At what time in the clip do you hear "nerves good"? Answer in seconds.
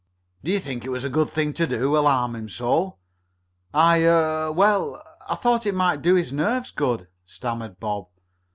6.33-7.07